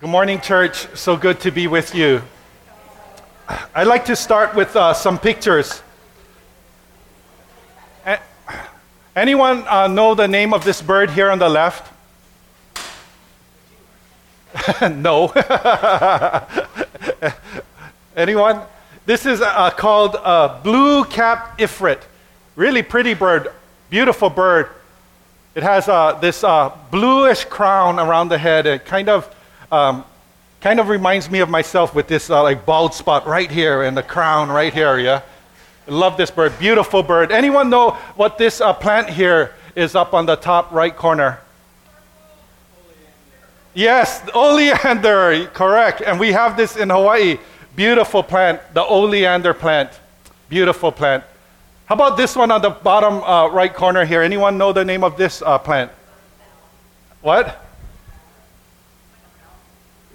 Good 0.00 0.10
morning, 0.10 0.40
church. 0.40 0.86
So 0.94 1.16
good 1.16 1.40
to 1.40 1.50
be 1.50 1.66
with 1.66 1.92
you. 1.92 2.22
I'd 3.74 3.88
like 3.88 4.04
to 4.04 4.14
start 4.14 4.54
with 4.54 4.76
uh, 4.76 4.94
some 4.94 5.18
pictures. 5.18 5.82
Anyone 9.16 9.66
uh, 9.66 9.88
know 9.88 10.14
the 10.14 10.28
name 10.28 10.54
of 10.54 10.62
this 10.62 10.80
bird 10.80 11.10
here 11.10 11.32
on 11.32 11.40
the 11.40 11.48
left? 11.48 11.92
no. 14.82 15.30
Anyone? 18.16 18.60
This 19.04 19.26
is 19.26 19.40
uh, 19.40 19.70
called 19.70 20.14
a 20.14 20.60
blue 20.62 21.06
cap 21.06 21.58
ifrit. 21.58 22.02
Really 22.54 22.84
pretty 22.84 23.14
bird, 23.14 23.48
beautiful 23.90 24.30
bird. 24.30 24.68
It 25.56 25.64
has 25.64 25.88
uh, 25.88 26.12
this 26.20 26.44
uh, 26.44 26.70
bluish 26.92 27.44
crown 27.46 27.98
around 27.98 28.28
the 28.28 28.38
head. 28.38 28.64
It 28.64 28.84
kind 28.84 29.08
of 29.08 29.34
um, 29.70 30.04
kind 30.60 30.80
of 30.80 30.88
reminds 30.88 31.30
me 31.30 31.40
of 31.40 31.48
myself 31.48 31.94
with 31.94 32.08
this 32.08 32.30
uh, 32.30 32.42
like 32.42 32.66
bald 32.66 32.94
spot 32.94 33.26
right 33.26 33.50
here 33.50 33.82
and 33.82 33.96
the 33.96 34.02
crown 34.02 34.48
right 34.48 34.72
here. 34.72 34.98
Yeah, 34.98 35.22
I 35.86 35.90
love 35.90 36.16
this 36.16 36.30
bird. 36.30 36.58
Beautiful 36.58 37.02
bird. 37.02 37.32
Anyone 37.32 37.70
know 37.70 37.90
what 38.16 38.38
this 38.38 38.60
uh, 38.60 38.72
plant 38.72 39.08
here 39.08 39.54
is 39.74 39.94
up 39.94 40.14
on 40.14 40.26
the 40.26 40.36
top 40.36 40.72
right 40.72 40.94
corner? 40.94 41.40
Yes, 43.74 44.22
oleander. 44.34 45.46
Correct. 45.54 46.02
And 46.04 46.18
we 46.18 46.32
have 46.32 46.56
this 46.56 46.76
in 46.76 46.90
Hawaii. 46.90 47.38
Beautiful 47.76 48.24
plant, 48.24 48.60
the 48.74 48.82
oleander 48.82 49.54
plant. 49.54 49.90
Beautiful 50.48 50.90
plant. 50.90 51.22
How 51.86 51.94
about 51.94 52.16
this 52.16 52.34
one 52.34 52.50
on 52.50 52.60
the 52.60 52.70
bottom 52.70 53.22
uh, 53.22 53.48
right 53.48 53.72
corner 53.72 54.04
here? 54.04 54.20
Anyone 54.20 54.58
know 54.58 54.72
the 54.72 54.84
name 54.84 55.04
of 55.04 55.16
this 55.16 55.42
uh, 55.42 55.58
plant? 55.58 55.92
What? 57.22 57.67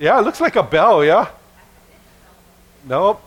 Yeah, 0.03 0.19
it 0.19 0.23
looks 0.23 0.41
like 0.41 0.57
a 0.57 0.63
bell, 0.63 1.05
yeah? 1.05 1.29
Nope. 2.83 3.21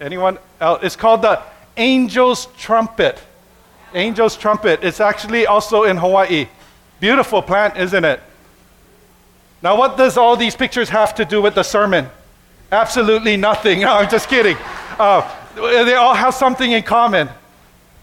Anyone 0.00 0.38
else? 0.60 0.78
It's 0.84 0.94
called 0.94 1.22
the 1.22 1.42
angel's 1.76 2.46
trumpet. 2.56 3.18
Angel's 3.92 4.36
trumpet. 4.36 4.84
It's 4.84 5.00
actually 5.00 5.44
also 5.48 5.82
in 5.82 5.96
Hawaii. 5.96 6.46
Beautiful 7.00 7.42
plant, 7.42 7.76
isn't 7.76 8.04
it? 8.04 8.20
Now, 9.60 9.76
what 9.76 9.96
does 9.96 10.16
all 10.16 10.36
these 10.36 10.54
pictures 10.54 10.88
have 10.88 11.16
to 11.16 11.24
do 11.24 11.42
with 11.42 11.56
the 11.56 11.64
sermon? 11.64 12.06
Absolutely 12.70 13.36
nothing. 13.36 13.80
No, 13.80 13.94
I'm 13.94 14.08
just 14.08 14.28
kidding. 14.28 14.56
Uh, 14.96 15.28
they 15.56 15.96
all 15.96 16.14
have 16.14 16.32
something 16.32 16.70
in 16.70 16.84
common. 16.84 17.28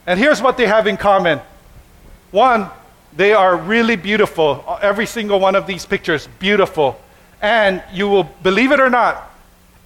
And 0.06 0.20
here's 0.20 0.42
what 0.42 0.58
they 0.58 0.68
have 0.68 0.86
in 0.86 0.98
common 0.98 1.40
one, 2.32 2.70
they 3.16 3.32
are 3.32 3.56
really 3.56 3.96
beautiful. 3.96 4.66
Every 4.82 5.06
single 5.06 5.40
one 5.40 5.56
of 5.56 5.66
these 5.66 5.86
pictures, 5.86 6.28
beautiful. 6.40 7.00
And 7.42 7.84
you 7.92 8.08
will 8.08 8.24
believe 8.24 8.72
it 8.72 8.80
or 8.80 8.90
not, 8.90 9.32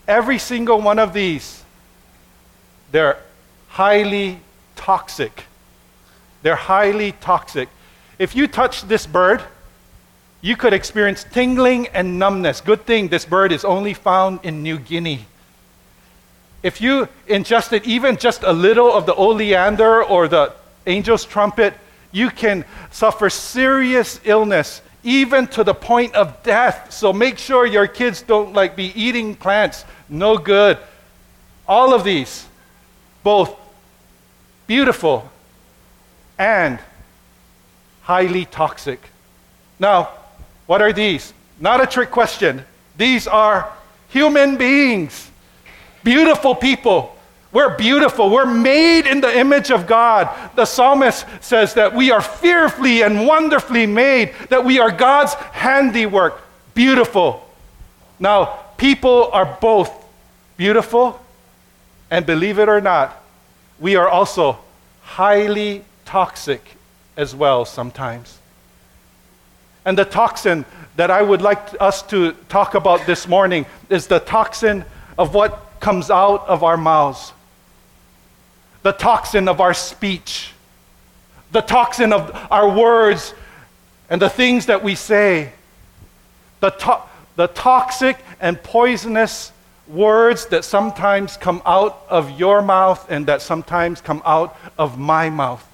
every 0.08 0.38
single 0.38 0.82
one 0.82 1.00
of 1.00 1.14
these, 1.14 1.64
they're 2.92 3.18
highly 3.70 4.40
toxic. 4.76 5.46
They're 6.42 6.56
highly 6.56 7.14
toxic. 7.14 7.70
If 8.20 8.36
you 8.36 8.48
touch 8.48 8.84
this 8.84 9.08
bird, 9.08 9.42
you 10.42 10.56
could 10.56 10.74
experience 10.74 11.26
tingling 11.32 11.88
and 11.88 12.20
numbness. 12.20 12.62
Good 12.62 12.86
thing 12.86 13.08
this 13.08 13.26
bird 13.26 13.52
is 13.52 13.66
only 13.66 13.94
found 13.94 14.42
in 14.44 14.62
New 14.62 14.78
Guinea. 14.78 15.26
If 16.62 16.82
you 16.82 17.08
ingested 17.28 17.86
even 17.86 18.18
just 18.18 18.44
a 18.44 18.54
little 18.54 18.92
of 18.92 19.06
the 19.06 19.16
oleander 19.16 20.04
or 20.04 20.28
the 20.28 20.54
angel's 20.86 21.26
trumpet, 21.26 21.74
you 22.12 22.30
can 22.30 22.66
suffer 22.92 23.30
serious 23.30 24.20
illness 24.24 24.82
even 25.06 25.48
to 25.48 25.64
the 25.64 25.74
point 25.74 26.14
of 26.16 26.44
death. 26.44 26.92
So 26.92 27.14
make 27.14 27.38
sure 27.38 27.66
your 27.66 27.88
kids 27.88 28.22
don't 28.24 28.54
like 28.54 28.76
be 28.76 28.92
eating 29.00 29.36
plants. 29.36 29.86
No 30.10 30.38
good. 30.38 30.78
All 31.68 31.94
of 31.94 32.04
these, 32.04 32.46
both 33.24 33.56
beautiful 34.68 35.32
and 36.38 36.80
highly 38.02 38.46
toxic. 38.46 39.00
Now, 39.80 40.10
what 40.66 40.82
are 40.82 40.92
these? 40.92 41.34
Not 41.60 41.82
a 41.82 41.86
trick 41.86 42.12
question. 42.12 42.66
These 42.98 43.28
are 43.28 43.72
human 44.10 44.58
beings, 44.58 45.30
beautiful 46.04 46.56
people 46.56 47.15
we're 47.56 47.78
beautiful. 47.78 48.30
We're 48.30 48.54
made 48.54 49.08
in 49.08 49.22
the 49.22 49.40
image 49.40 49.72
of 49.72 49.88
God. 49.88 50.28
The 50.58 50.66
psalmist 50.66 51.26
says 51.40 51.74
that 51.76 51.96
we 51.96 52.12
are 52.12 52.20
fearfully 52.20 53.02
and 53.02 53.26
wonderfully 53.26 53.86
made, 53.86 54.34
that 54.50 54.66
we 54.66 54.78
are 54.80 54.92
God's 54.92 55.36
handiwork. 55.36 56.42
Beautiful. 56.74 57.50
Now, 58.20 58.60
people 58.76 59.30
are 59.32 59.58
both 59.62 59.90
beautiful, 60.58 61.18
and 62.12 62.26
believe 62.26 62.60
it 62.60 62.68
or 62.68 62.82
not, 62.82 63.24
we 63.80 63.96
are 63.96 64.10
also 64.10 64.60
highly 65.04 65.86
toxic 66.04 66.62
as 67.16 67.34
well 67.34 67.64
sometimes. 67.64 68.38
And 69.86 69.98
the 69.98 70.04
toxin 70.04 70.66
that 70.98 71.10
I 71.10 71.22
would 71.22 71.42
like 71.42 71.70
us 71.80 72.02
to 72.08 72.34
talk 72.50 72.76
about 72.76 73.06
this 73.06 73.30
morning 73.30 73.66
is 73.90 74.08
the 74.08 74.20
toxin 74.20 74.84
of 75.18 75.34
what 75.34 75.80
comes 75.80 76.12
out 76.12 76.46
of 76.50 76.62
our 76.62 76.76
mouths 76.76 77.32
the 78.86 78.92
toxin 78.92 79.48
of 79.48 79.60
our 79.62 79.74
speech, 79.74 80.52
the 81.52 81.62
toxin 81.62 82.14
of 82.14 82.32
our 82.52 82.70
words 82.70 83.34
and 84.12 84.22
the 84.22 84.30
things 84.30 84.68
that 84.68 84.84
we 84.84 84.94
say, 84.94 85.52
the, 86.60 86.70
to- 86.70 87.02
the 87.36 87.48
toxic 87.48 88.16
and 88.40 88.62
poisonous 88.62 89.52
words 89.88 90.46
that 90.46 90.64
sometimes 90.64 91.36
come 91.36 91.64
out 91.66 92.06
of 92.10 92.40
your 92.40 92.62
mouth 92.62 93.04
and 93.10 93.26
that 93.26 93.42
sometimes 93.42 94.02
come 94.02 94.22
out 94.24 94.56
of 94.78 95.00
my 95.00 95.32
mouth. 95.32 95.68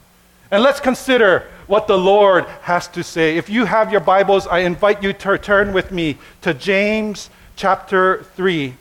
And 0.49 0.63
let's 0.63 0.79
consider 0.79 1.49
what 1.67 1.87
the 1.87 1.97
Lord 1.97 2.45
has 2.61 2.87
to 2.87 3.03
say. 3.03 3.35
If 3.35 3.49
you 3.49 3.65
have 3.65 3.91
your 3.91 3.99
Bibles, 3.99 4.47
I 4.47 4.59
invite 4.59 5.03
you 5.03 5.11
to 5.11 5.37
turn 5.37 5.73
with 5.73 5.91
me 5.91 6.17
to 6.43 6.53
James 6.53 7.29
chapter 7.57 8.23
3. 8.37 8.73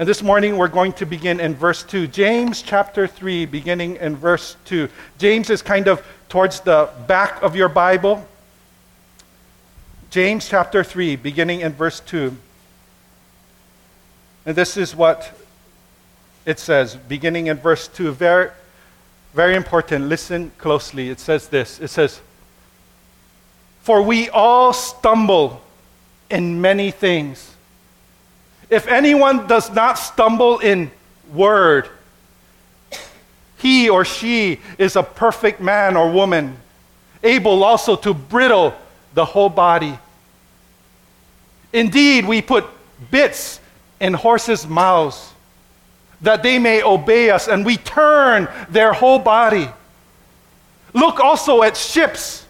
And 0.00 0.08
this 0.08 0.22
morning 0.22 0.56
we're 0.56 0.68
going 0.68 0.94
to 0.94 1.04
begin 1.04 1.40
in 1.40 1.54
verse 1.54 1.82
2. 1.82 2.06
James 2.06 2.62
chapter 2.62 3.06
3, 3.06 3.44
beginning 3.44 3.96
in 3.96 4.16
verse 4.16 4.56
2. 4.64 4.88
James 5.18 5.50
is 5.50 5.60
kind 5.60 5.88
of 5.88 6.02
towards 6.30 6.60
the 6.60 6.88
back 7.06 7.42
of 7.42 7.54
your 7.54 7.68
Bible. 7.68 8.26
James 10.08 10.48
chapter 10.48 10.82
3, 10.82 11.16
beginning 11.16 11.60
in 11.60 11.74
verse 11.74 12.00
2. 12.00 12.34
And 14.46 14.56
this 14.56 14.78
is 14.78 14.96
what 14.96 15.38
it 16.46 16.58
says, 16.58 16.96
beginning 16.96 17.48
in 17.48 17.58
verse 17.58 17.86
2. 17.86 18.12
Very, 18.12 18.48
very 19.34 19.54
important. 19.54 20.06
Listen 20.06 20.50
closely. 20.56 21.10
It 21.10 21.20
says 21.20 21.48
this 21.48 21.78
It 21.78 21.88
says, 21.88 22.22
For 23.82 24.00
we 24.00 24.30
all 24.30 24.72
stumble 24.72 25.60
in 26.30 26.62
many 26.62 26.90
things. 26.90 27.54
If 28.70 28.86
anyone 28.86 29.48
does 29.48 29.70
not 29.70 29.94
stumble 29.94 30.60
in 30.60 30.90
word, 31.32 31.88
he 33.58 33.90
or 33.90 34.04
she 34.04 34.60
is 34.78 34.96
a 34.96 35.02
perfect 35.02 35.60
man 35.60 35.96
or 35.96 36.10
woman, 36.10 36.56
able 37.22 37.62
also 37.64 37.96
to 37.96 38.14
brittle 38.14 38.74
the 39.12 39.24
whole 39.24 39.48
body. 39.48 39.98
Indeed, 41.72 42.26
we 42.26 42.40
put 42.40 42.64
bits 43.10 43.60
in 44.00 44.14
horses' 44.14 44.66
mouths 44.66 45.32
that 46.22 46.42
they 46.42 46.58
may 46.58 46.82
obey 46.82 47.30
us, 47.30 47.48
and 47.48 47.64
we 47.64 47.76
turn 47.76 48.48
their 48.68 48.92
whole 48.92 49.18
body. 49.18 49.68
Look 50.92 51.20
also 51.20 51.62
at 51.62 51.76
ships 51.76 52.46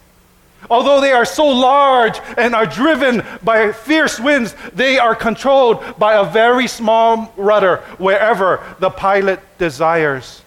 Although 0.69 1.01
they 1.01 1.11
are 1.11 1.25
so 1.25 1.47
large 1.47 2.19
and 2.37 2.53
are 2.53 2.65
driven 2.65 3.23
by 3.43 3.71
fierce 3.71 4.19
winds, 4.19 4.55
they 4.73 4.97
are 4.97 5.15
controlled 5.15 5.97
by 5.97 6.13
a 6.13 6.23
very 6.23 6.67
small 6.67 7.33
rudder 7.35 7.77
wherever 7.97 8.63
the 8.79 8.89
pilot 8.89 9.39
desires. 9.57 10.41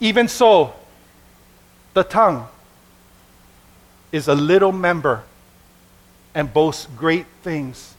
Even 0.00 0.28
so, 0.28 0.74
the 1.94 2.04
tongue 2.04 2.46
is 4.12 4.28
a 4.28 4.34
little 4.34 4.72
member 4.72 5.22
and 6.34 6.52
boasts 6.52 6.86
great 6.96 7.26
things. 7.42 7.94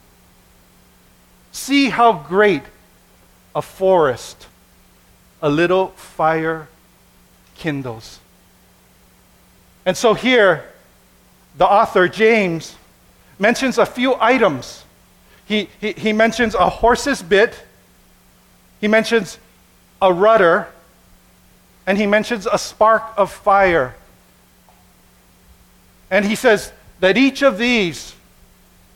See 1.52 1.90
how 1.90 2.14
great 2.14 2.64
a 3.56 3.62
forest 3.62 4.48
a 5.42 5.50
little 5.50 5.88
fire 5.90 6.68
kindles. 7.56 8.20
And 9.86 9.96
so 9.96 10.14
here, 10.14 10.66
the 11.58 11.66
author, 11.66 12.08
James, 12.08 12.76
mentions 13.40 13.78
a 13.78 13.86
few 13.86 14.16
items. 14.20 14.84
He, 15.46 15.70
he, 15.80 15.94
he 15.94 16.14
mentions 16.14 16.54
a 16.56 16.70
horse's 16.70 17.22
bit, 17.22 17.64
he 18.80 18.88
mentions 18.88 19.40
a 20.02 20.14
rudder, 20.14 20.68
and 21.88 21.98
he 21.98 22.06
mentions 22.06 22.46
a 22.46 22.58
spark 22.58 23.04
of 23.18 23.32
fire. 23.32 23.96
And 26.12 26.26
he 26.26 26.36
says 26.36 26.72
that 27.00 27.18
each 27.18 27.42
of 27.42 27.58
these 27.58 28.14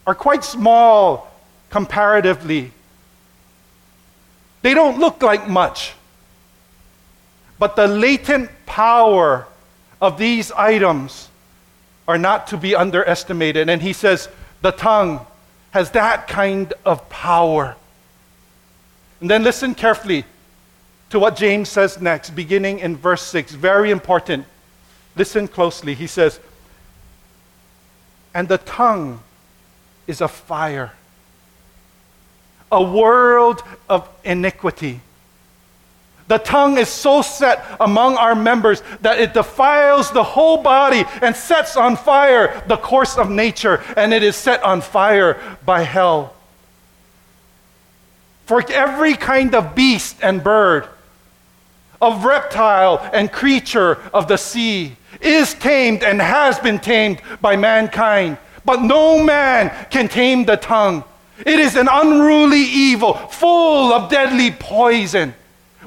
are 0.05 0.15
quite 0.15 0.43
small 0.43 1.31
comparatively. 1.69 2.71
They 4.61 4.73
don't 4.73 4.99
look 4.99 5.23
like 5.23 5.47
much. 5.49 5.93
But 7.57 7.75
the 7.75 7.87
latent 7.87 8.49
power 8.65 9.47
of 9.99 10.17
these 10.17 10.51
items 10.51 11.29
are 12.11 12.17
not 12.17 12.47
to 12.47 12.57
be 12.57 12.75
underestimated. 12.75 13.69
And 13.69 13.81
he 13.81 13.93
says 13.93 14.27
the 14.61 14.71
tongue 14.71 15.25
has 15.71 15.91
that 15.91 16.27
kind 16.27 16.73
of 16.85 17.07
power. 17.09 17.77
And 19.21 19.29
then 19.29 19.43
listen 19.43 19.73
carefully 19.73 20.25
to 21.09 21.19
what 21.19 21.37
James 21.37 21.69
says 21.69 22.01
next, 22.01 22.31
beginning 22.31 22.79
in 22.79 22.97
verse 22.97 23.21
6. 23.21 23.53
Very 23.53 23.91
important. 23.91 24.45
Listen 25.15 25.47
closely. 25.47 25.93
He 25.93 26.05
says, 26.05 26.41
And 28.33 28.49
the 28.49 28.57
tongue 28.57 29.21
is 30.05 30.19
a 30.19 30.27
fire, 30.27 30.91
a 32.69 32.83
world 32.83 33.63
of 33.87 34.09
iniquity. 34.25 34.99
The 36.27 36.37
tongue 36.37 36.77
is 36.77 36.87
so 36.87 37.21
set 37.21 37.63
among 37.79 38.15
our 38.15 38.35
members 38.35 38.81
that 39.01 39.19
it 39.19 39.33
defiles 39.33 40.11
the 40.11 40.23
whole 40.23 40.57
body 40.57 41.03
and 41.21 41.35
sets 41.35 41.75
on 41.75 41.95
fire 41.95 42.63
the 42.67 42.77
course 42.77 43.17
of 43.17 43.29
nature, 43.29 43.83
and 43.97 44.13
it 44.13 44.23
is 44.23 44.35
set 44.35 44.63
on 44.63 44.81
fire 44.81 45.39
by 45.65 45.81
hell. 45.81 46.33
For 48.45 48.63
every 48.71 49.15
kind 49.15 49.55
of 49.55 49.75
beast 49.75 50.17
and 50.21 50.43
bird, 50.43 50.87
of 52.01 52.25
reptile 52.25 52.97
and 53.13 53.31
creature 53.31 53.99
of 54.13 54.27
the 54.27 54.37
sea, 54.37 54.95
is 55.21 55.53
tamed 55.53 56.03
and 56.03 56.21
has 56.21 56.57
been 56.59 56.79
tamed 56.79 57.21
by 57.41 57.55
mankind. 57.55 58.37
But 58.65 58.81
no 58.81 59.23
man 59.23 59.69
can 59.89 60.07
tame 60.07 60.45
the 60.45 60.57
tongue. 60.57 61.03
It 61.45 61.59
is 61.59 61.75
an 61.75 61.87
unruly 61.91 62.61
evil, 62.61 63.13
full 63.13 63.93
of 63.93 64.09
deadly 64.09 64.51
poison. 64.51 65.33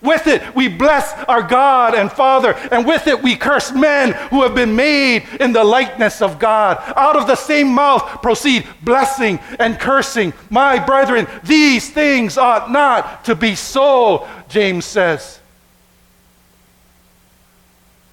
With 0.04 0.26
it, 0.26 0.54
we 0.54 0.68
bless 0.68 1.10
our 1.24 1.42
God 1.42 1.94
and 1.94 2.12
Father, 2.12 2.52
and 2.70 2.86
with 2.86 3.06
it, 3.06 3.22
we 3.22 3.36
curse 3.36 3.72
men 3.72 4.12
who 4.28 4.42
have 4.42 4.54
been 4.54 4.76
made 4.76 5.26
in 5.40 5.54
the 5.54 5.64
likeness 5.64 6.20
of 6.20 6.38
God. 6.38 6.76
Out 6.94 7.16
of 7.16 7.26
the 7.26 7.34
same 7.34 7.68
mouth 7.68 8.20
proceed 8.20 8.66
blessing 8.82 9.40
and 9.58 9.80
cursing. 9.80 10.34
My 10.50 10.78
brethren, 10.78 11.26
these 11.42 11.88
things 11.88 12.36
ought 12.36 12.70
not 12.70 13.24
to 13.24 13.34
be 13.34 13.54
so, 13.54 14.28
James 14.50 14.84
says. 14.84 15.40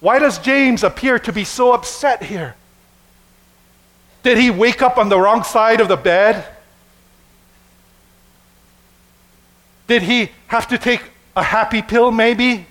Why 0.00 0.18
does 0.18 0.38
James 0.38 0.82
appear 0.82 1.18
to 1.18 1.32
be 1.32 1.44
so 1.44 1.72
upset 1.72 2.22
here? 2.22 2.56
Did 4.22 4.38
he 4.38 4.50
wake 4.50 4.80
up 4.80 4.96
on 4.96 5.10
the 5.10 5.20
wrong 5.20 5.42
side 5.42 5.82
of 5.82 5.88
the 5.88 5.96
bed? 5.96 6.46
Did 9.88 10.00
he 10.00 10.30
have 10.46 10.68
to 10.68 10.78
take 10.78 11.11
a 11.36 11.42
happy 11.42 11.82
pill, 11.82 12.10
maybe? 12.10 12.66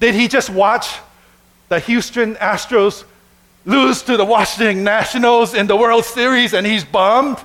Did 0.00 0.14
he 0.14 0.28
just 0.28 0.50
watch 0.50 0.98
the 1.68 1.78
Houston 1.78 2.34
Astros 2.36 3.04
lose 3.64 4.02
to 4.02 4.16
the 4.16 4.24
Washington 4.24 4.84
Nationals 4.84 5.54
in 5.54 5.66
the 5.66 5.76
World 5.76 6.04
Series 6.04 6.52
and 6.52 6.66
he's 6.66 6.84
bummed? 6.84 7.38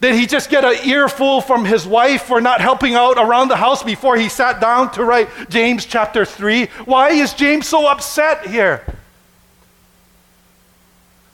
Did 0.00 0.14
he 0.14 0.26
just 0.26 0.50
get 0.50 0.64
an 0.64 0.88
earful 0.88 1.40
from 1.40 1.64
his 1.64 1.86
wife 1.86 2.22
for 2.22 2.40
not 2.40 2.60
helping 2.60 2.94
out 2.94 3.18
around 3.18 3.48
the 3.48 3.56
house 3.56 3.82
before 3.82 4.16
he 4.16 4.28
sat 4.28 4.60
down 4.60 4.90
to 4.92 5.04
write 5.04 5.28
James 5.48 5.84
chapter 5.84 6.24
3? 6.24 6.66
Why 6.84 7.10
is 7.10 7.32
James 7.32 7.66
so 7.66 7.86
upset 7.88 8.46
here? 8.46 8.84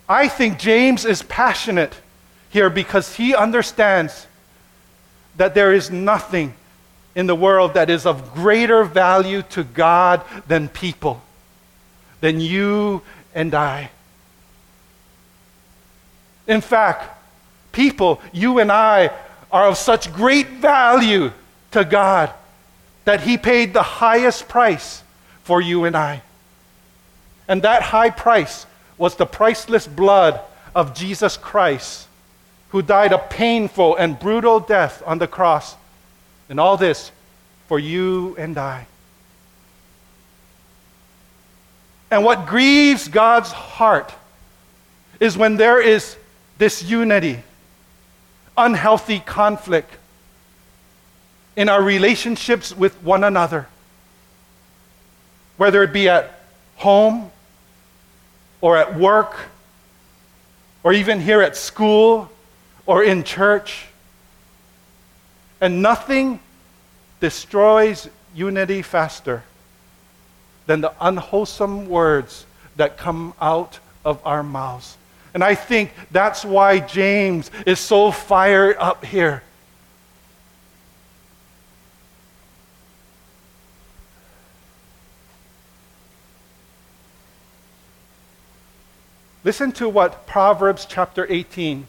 I 0.08 0.28
think 0.28 0.58
James 0.58 1.04
is 1.04 1.22
passionate 1.22 1.94
here 2.52 2.68
because 2.68 3.16
he 3.16 3.34
understands 3.34 4.26
that 5.36 5.54
there 5.54 5.72
is 5.72 5.90
nothing 5.90 6.54
in 7.14 7.26
the 7.26 7.34
world 7.34 7.74
that 7.74 7.88
is 7.88 8.04
of 8.04 8.34
greater 8.34 8.84
value 8.84 9.40
to 9.40 9.64
God 9.64 10.22
than 10.46 10.68
people, 10.68 11.22
than 12.20 12.40
you 12.40 13.00
and 13.34 13.54
I. 13.54 13.90
In 16.46 16.60
fact, 16.60 17.18
people, 17.72 18.20
you 18.32 18.58
and 18.58 18.70
I, 18.70 19.10
are 19.50 19.68
of 19.68 19.78
such 19.78 20.12
great 20.12 20.48
value 20.48 21.32
to 21.70 21.84
God 21.86 22.30
that 23.06 23.22
He 23.22 23.38
paid 23.38 23.72
the 23.72 23.82
highest 23.82 24.46
price 24.48 25.02
for 25.42 25.62
you 25.62 25.84
and 25.84 25.96
I. 25.96 26.22
And 27.48 27.62
that 27.62 27.82
high 27.82 28.10
price 28.10 28.66
was 28.98 29.16
the 29.16 29.26
priceless 29.26 29.86
blood 29.86 30.38
of 30.74 30.94
Jesus 30.94 31.38
Christ 31.38 32.08
who 32.72 32.80
died 32.80 33.12
a 33.12 33.18
painful 33.18 33.94
and 33.96 34.18
brutal 34.18 34.58
death 34.58 35.02
on 35.04 35.18
the 35.18 35.26
cross. 35.26 35.76
And 36.48 36.58
all 36.58 36.78
this 36.78 37.12
for 37.68 37.78
you 37.78 38.34
and 38.38 38.56
I. 38.56 38.86
And 42.10 42.24
what 42.24 42.46
grieves 42.46 43.08
God's 43.08 43.52
heart 43.52 44.12
is 45.20 45.36
when 45.36 45.56
there 45.56 45.80
is 45.80 46.16
disunity, 46.58 47.42
unhealthy 48.56 49.20
conflict 49.20 49.94
in 51.54 51.68
our 51.68 51.82
relationships 51.82 52.74
with 52.74 52.94
one 53.02 53.22
another, 53.22 53.68
whether 55.58 55.82
it 55.82 55.92
be 55.92 56.08
at 56.08 56.40
home 56.76 57.30
or 58.62 58.78
at 58.78 58.98
work 58.98 59.36
or 60.82 60.94
even 60.94 61.20
here 61.20 61.42
at 61.42 61.54
school 61.54 62.31
or 62.86 63.02
in 63.02 63.24
church. 63.24 63.86
And 65.60 65.82
nothing 65.82 66.40
destroys 67.20 68.08
unity 68.34 68.82
faster 68.82 69.44
than 70.66 70.80
the 70.80 70.92
unwholesome 71.00 71.88
words 71.88 72.46
that 72.76 72.96
come 72.96 73.34
out 73.40 73.78
of 74.04 74.20
our 74.24 74.42
mouths. 74.42 74.96
And 75.34 75.42
I 75.42 75.54
think 75.54 75.92
that's 76.10 76.44
why 76.44 76.78
James 76.78 77.50
is 77.66 77.80
so 77.80 78.10
fired 78.10 78.76
up 78.78 79.04
here. 79.04 79.42
Listen 89.44 89.72
to 89.72 89.88
what 89.88 90.26
Proverbs 90.26 90.86
chapter 90.88 91.26
18 91.28 91.86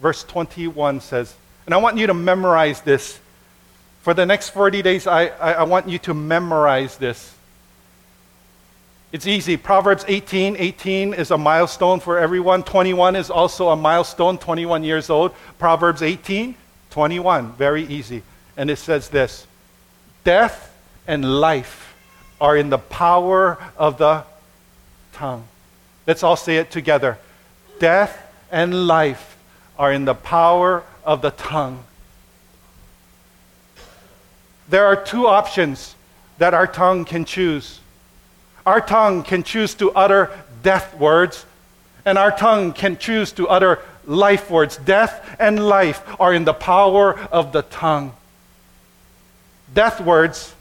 verse 0.00 0.24
21 0.24 1.00
says, 1.00 1.34
and 1.66 1.74
I 1.74 1.78
want 1.78 1.98
you 1.98 2.06
to 2.06 2.14
memorize 2.14 2.80
this. 2.80 3.18
For 4.02 4.14
the 4.14 4.24
next 4.24 4.50
40 4.50 4.82
days, 4.82 5.06
I, 5.06 5.26
I, 5.26 5.52
I, 5.52 5.62
want 5.64 5.88
you 5.88 5.98
to 6.00 6.14
memorize 6.14 6.96
this. 6.96 7.34
It's 9.10 9.26
easy. 9.26 9.56
Proverbs 9.56 10.04
18 10.06 10.56
18 10.56 11.14
is 11.14 11.32
a 11.32 11.38
milestone 11.38 11.98
for 11.98 12.18
everyone. 12.18 12.62
21 12.62 13.16
is 13.16 13.30
also 13.30 13.68
a 13.70 13.76
milestone, 13.76 14.38
21 14.38 14.84
years 14.84 15.10
old. 15.10 15.34
Proverbs 15.58 16.02
18 16.02 16.54
21, 16.90 17.52
very 17.52 17.84
easy. 17.84 18.22
And 18.56 18.70
it 18.70 18.76
says 18.76 19.08
this 19.08 19.46
Death 20.22 20.72
and 21.06 21.40
life 21.40 21.94
are 22.40 22.56
in 22.56 22.70
the 22.70 22.78
power 22.78 23.58
of 23.76 23.98
the 23.98 24.24
tongue. 25.12 25.44
Let's 26.06 26.22
all 26.22 26.36
say 26.36 26.58
it 26.58 26.70
together. 26.70 27.18
Death 27.80 28.22
and 28.52 28.86
life 28.86 29.35
are 29.78 29.92
in 29.92 30.04
the 30.04 30.14
power 30.14 30.82
of 31.04 31.22
the 31.22 31.30
tongue. 31.30 31.84
There 34.68 34.86
are 34.86 34.96
two 34.96 35.26
options 35.26 35.94
that 36.38 36.54
our 36.54 36.66
tongue 36.66 37.04
can 37.04 37.24
choose. 37.24 37.80
Our 38.64 38.80
tongue 38.80 39.22
can 39.22 39.42
choose 39.42 39.74
to 39.74 39.92
utter 39.92 40.30
death 40.62 40.96
words, 40.98 41.46
and 42.04 42.18
our 42.18 42.36
tongue 42.36 42.72
can 42.72 42.98
choose 42.98 43.32
to 43.32 43.48
utter 43.48 43.78
life 44.06 44.50
words. 44.50 44.76
Death 44.78 45.36
and 45.38 45.66
life 45.66 46.02
are 46.20 46.34
in 46.34 46.44
the 46.44 46.54
power 46.54 47.18
of 47.30 47.52
the 47.52 47.62
tongue. 47.62 48.12
Death 49.72 50.00
words 50.00 50.54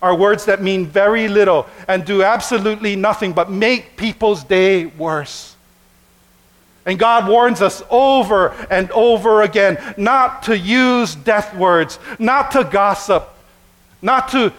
are 0.00 0.14
words 0.14 0.46
that 0.46 0.60
mean 0.60 0.86
very 0.86 1.28
little 1.28 1.66
and 1.86 2.04
do 2.04 2.22
absolutely 2.22 2.96
nothing 2.96 3.32
but 3.32 3.50
make 3.50 3.96
people's 3.96 4.42
day 4.42 4.86
worse. 4.86 5.54
And 6.84 6.98
God 6.98 7.28
warns 7.28 7.62
us 7.62 7.82
over 7.90 8.48
and 8.70 8.90
over 8.90 9.42
again 9.42 9.78
not 9.96 10.44
to 10.44 10.58
use 10.58 11.14
death 11.14 11.54
words, 11.54 11.98
not 12.18 12.50
to 12.52 12.64
gossip, 12.64 13.28
not 14.00 14.28
to 14.30 14.52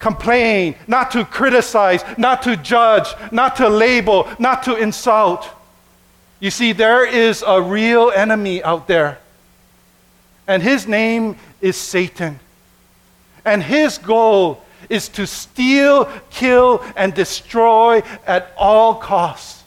complain, 0.00 0.74
not 0.88 1.12
to 1.12 1.24
criticize, 1.24 2.02
not 2.18 2.42
to 2.42 2.56
judge, 2.56 3.08
not 3.30 3.56
to 3.56 3.68
label, 3.68 4.28
not 4.38 4.64
to 4.64 4.74
insult. 4.74 5.48
You 6.40 6.50
see, 6.50 6.72
there 6.72 7.06
is 7.06 7.44
a 7.46 7.60
real 7.62 8.10
enemy 8.10 8.64
out 8.64 8.88
there, 8.88 9.18
and 10.48 10.62
his 10.62 10.88
name 10.88 11.36
is 11.60 11.76
Satan. 11.76 12.40
And 13.44 13.62
his 13.62 13.98
goal 13.98 14.62
is 14.88 15.08
to 15.10 15.26
steal, 15.26 16.10
kill, 16.30 16.84
and 16.96 17.14
destroy 17.14 18.02
at 18.26 18.52
all 18.56 18.94
costs. 18.96 19.59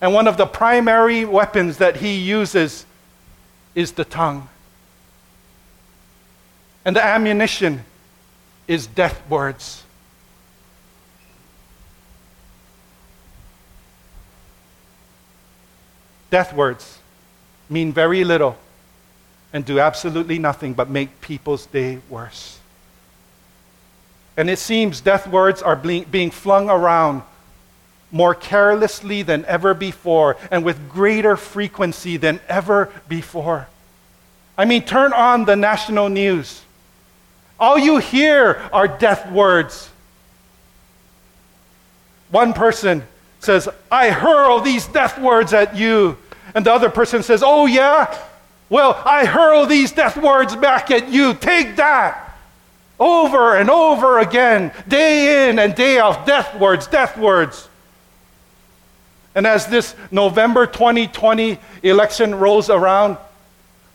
And 0.00 0.14
one 0.14 0.28
of 0.28 0.36
the 0.36 0.46
primary 0.46 1.24
weapons 1.24 1.78
that 1.78 1.96
he 1.96 2.14
uses 2.16 2.86
is 3.74 3.92
the 3.92 4.04
tongue. 4.04 4.48
And 6.84 6.94
the 6.94 7.04
ammunition 7.04 7.84
is 8.66 8.86
death 8.86 9.20
words. 9.28 9.82
Death 16.30 16.52
words 16.52 16.98
mean 17.70 17.92
very 17.92 18.22
little 18.22 18.56
and 19.52 19.64
do 19.64 19.80
absolutely 19.80 20.38
nothing 20.38 20.74
but 20.74 20.90
make 20.90 21.20
people's 21.20 21.66
day 21.66 21.98
worse. 22.08 22.58
And 24.36 24.48
it 24.48 24.58
seems 24.58 25.00
death 25.00 25.26
words 25.26 25.62
are 25.62 25.74
being 25.74 26.30
flung 26.30 26.70
around 26.70 27.22
more 28.10 28.34
carelessly 28.34 29.22
than 29.22 29.44
ever 29.44 29.74
before 29.74 30.36
and 30.50 30.64
with 30.64 30.88
greater 30.88 31.36
frequency 31.36 32.16
than 32.16 32.40
ever 32.48 32.90
before. 33.08 33.68
I 34.56 34.64
mean, 34.64 34.84
turn 34.84 35.12
on 35.12 35.44
the 35.44 35.56
national 35.56 36.08
news. 36.08 36.62
All 37.60 37.78
you 37.78 37.98
hear 37.98 38.68
are 38.72 38.88
death 38.88 39.30
words. 39.30 39.90
One 42.30 42.52
person 42.52 43.04
says, 43.40 43.68
I 43.90 44.10
hurl 44.10 44.60
these 44.60 44.86
death 44.86 45.18
words 45.18 45.52
at 45.52 45.76
you. 45.76 46.16
And 46.54 46.64
the 46.64 46.72
other 46.72 46.90
person 46.90 47.22
says, 47.22 47.42
Oh, 47.44 47.66
yeah? 47.66 48.16
Well, 48.70 49.00
I 49.04 49.24
hurl 49.24 49.66
these 49.66 49.92
death 49.92 50.16
words 50.16 50.54
back 50.56 50.90
at 50.90 51.08
you. 51.08 51.34
Take 51.34 51.76
that. 51.76 52.36
Over 53.00 53.56
and 53.56 53.70
over 53.70 54.18
again, 54.18 54.72
day 54.88 55.48
in 55.48 55.58
and 55.58 55.74
day 55.74 55.98
out, 55.98 56.26
death 56.26 56.58
words, 56.58 56.86
death 56.88 57.16
words. 57.16 57.68
And 59.38 59.46
as 59.46 59.68
this 59.68 59.94
November 60.10 60.66
2020 60.66 61.60
election 61.84 62.34
rolls 62.34 62.68
around, 62.68 63.18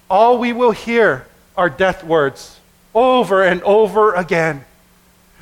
all 0.09 0.37
we 0.37 0.53
will 0.53 0.71
hear 0.71 1.27
are 1.57 1.69
death 1.69 2.01
words 2.01 2.57
over 2.95 3.43
and 3.43 3.61
over 3.63 4.13
again. 4.13 4.63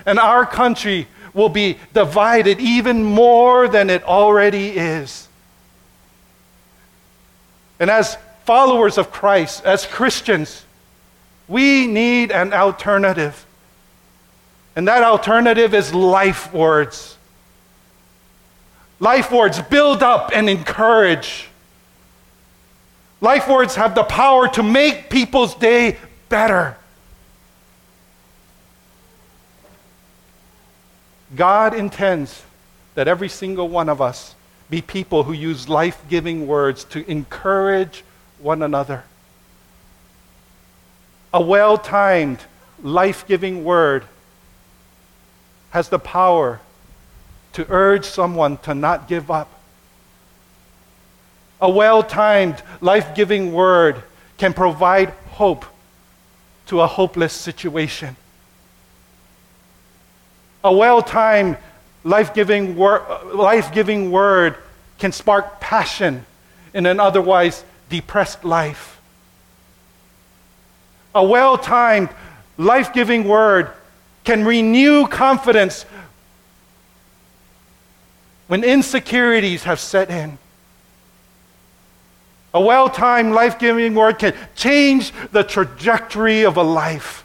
And 0.03 0.17
our 0.17 0.43
country 0.43 1.07
will 1.35 1.49
be 1.49 1.77
divided 1.93 2.59
even 2.59 3.03
more 3.03 3.67
than 3.67 3.91
it 3.91 4.03
already 4.03 4.69
is. 4.69 5.27
And 7.79 7.91
as 7.91 8.17
followers 8.45 8.97
of 8.97 9.11
Christ, 9.11 9.63
as 9.65 9.85
Christians, 9.85 10.65
we 11.47 11.85
need 11.85 12.31
an 12.31 12.53
alternative. 12.53 13.45
And 14.75 14.87
that 14.87 15.03
alternative 15.03 15.75
is 15.75 15.93
life 15.93 16.51
words. 16.51 17.17
Life 19.01 19.31
words 19.31 19.59
build 19.59 20.03
up 20.03 20.29
and 20.31 20.47
encourage. 20.47 21.49
Life 23.19 23.47
words 23.47 23.75
have 23.75 23.95
the 23.95 24.03
power 24.03 24.47
to 24.49 24.61
make 24.61 25.09
people's 25.09 25.55
day 25.55 25.97
better. 26.29 26.77
God 31.35 31.73
intends 31.73 32.43
that 32.93 33.07
every 33.07 33.27
single 33.27 33.67
one 33.67 33.89
of 33.89 34.01
us 34.01 34.35
be 34.69 34.83
people 34.83 35.23
who 35.23 35.33
use 35.33 35.67
life 35.67 35.99
giving 36.07 36.45
words 36.45 36.83
to 36.85 37.09
encourage 37.09 38.03
one 38.37 38.61
another. 38.61 39.03
A 41.33 41.41
well 41.41 41.75
timed, 41.75 42.39
life 42.83 43.25
giving 43.25 43.63
word 43.63 44.03
has 45.71 45.89
the 45.89 45.97
power 45.97 46.59
to 47.53 47.65
urge 47.69 48.05
someone 48.05 48.57
to 48.57 48.73
not 48.73 49.07
give 49.07 49.29
up. 49.29 49.49
A 51.59 51.69
well 51.69 52.01
timed, 52.03 52.61
life 52.81 53.13
giving 53.15 53.53
word 53.53 54.01
can 54.37 54.53
provide 54.53 55.09
hope 55.29 55.65
to 56.67 56.81
a 56.81 56.87
hopeless 56.87 57.33
situation 57.33 58.15
a 60.63 60.73
well 60.73 61.01
timed, 61.01 61.57
life 62.03 62.33
giving 62.33 62.75
wor- 62.75 63.05
word 64.11 64.55
can 64.99 65.11
spark 65.11 65.59
passion 65.59 66.25
in 66.73 66.85
an 66.85 66.99
otherwise 66.99 67.63
depressed 67.89 68.45
life. 68.45 68.99
A 71.15 71.23
well 71.23 71.57
timed, 71.57 72.09
life 72.57 72.93
giving 72.93 73.27
word 73.27 73.71
can 74.23 74.45
renew 74.45 75.07
confidence 75.07 75.85
when 78.51 78.65
insecurities 78.65 79.63
have 79.63 79.79
set 79.79 80.09
in. 80.09 80.37
A 82.53 82.59
well 82.59 82.89
timed, 82.89 83.33
life 83.33 83.57
giving 83.57 83.95
word 83.95 84.19
can 84.19 84.35
change 84.57 85.13
the 85.31 85.41
trajectory 85.41 86.43
of 86.43 86.57
a 86.57 86.61
life. 86.61 87.23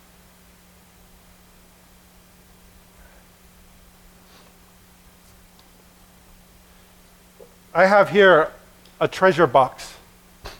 I 7.74 7.86
have 7.86 8.10
here 8.10 8.52
a 9.00 9.08
treasure 9.08 9.48
box. 9.48 9.96
It 10.44 10.52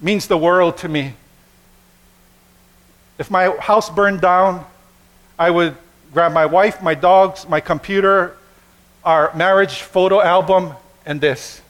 means 0.00 0.26
the 0.26 0.36
world 0.36 0.78
to 0.78 0.88
me. 0.88 1.14
If 3.18 3.30
my 3.30 3.50
house 3.50 3.88
burned 3.88 4.20
down, 4.20 4.66
I 5.38 5.50
would 5.50 5.76
grab 6.12 6.32
my 6.32 6.46
wife, 6.46 6.82
my 6.82 6.94
dogs, 6.94 7.48
my 7.48 7.60
computer, 7.60 8.36
our 9.04 9.34
marriage 9.34 9.82
photo 9.82 10.22
album, 10.22 10.72
and 11.04 11.20
this. 11.20 11.60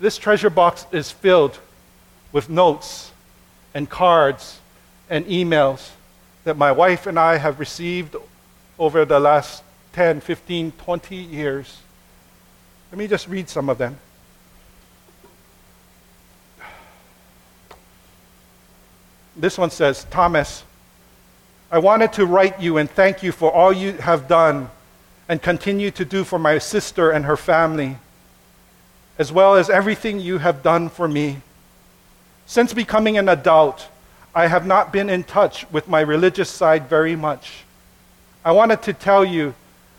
This 0.00 0.18
treasure 0.18 0.50
box 0.50 0.86
is 0.90 1.10
filled 1.10 1.58
with 2.32 2.48
notes 2.48 3.12
and 3.74 3.88
cards 3.88 4.60
and 5.10 5.26
emails 5.26 5.90
that 6.44 6.56
my 6.56 6.72
wife 6.72 7.06
and 7.06 7.18
I 7.18 7.36
have 7.36 7.60
received 7.60 8.16
over 8.78 9.04
the 9.04 9.20
last 9.20 9.62
10, 9.92 10.20
15, 10.20 10.72
20 10.72 11.16
years. 11.16 11.78
Let 12.90 12.98
me 12.98 13.06
just 13.06 13.28
read 13.28 13.48
some 13.48 13.68
of 13.68 13.78
them. 13.78 13.98
This 19.36 19.56
one 19.56 19.70
says, 19.70 20.04
Thomas, 20.10 20.64
I 21.72 21.78
wanted 21.78 22.12
to 22.12 22.26
write 22.26 22.60
you 22.60 22.76
and 22.76 22.90
thank 22.90 23.22
you 23.22 23.32
for 23.32 23.50
all 23.50 23.72
you 23.72 23.94
have 23.94 24.28
done 24.28 24.68
and 25.26 25.40
continue 25.40 25.90
to 25.92 26.04
do 26.04 26.22
for 26.22 26.38
my 26.38 26.58
sister 26.58 27.10
and 27.10 27.24
her 27.24 27.36
family, 27.36 27.96
as 29.18 29.32
well 29.32 29.54
as 29.54 29.70
everything 29.70 30.20
you 30.20 30.36
have 30.36 30.62
done 30.62 30.90
for 30.90 31.08
me. 31.08 31.38
Since 32.44 32.74
becoming 32.74 33.16
an 33.16 33.26
adult, 33.26 33.88
I 34.34 34.48
have 34.48 34.66
not 34.66 34.92
been 34.92 35.08
in 35.08 35.24
touch 35.24 35.64
with 35.70 35.88
my 35.88 36.02
religious 36.02 36.50
side 36.50 36.90
very 36.90 37.16
much. 37.16 37.64
I 38.44 38.52
wanted 38.52 38.82
to 38.82 38.92
tell 38.92 39.24
you 39.24 39.54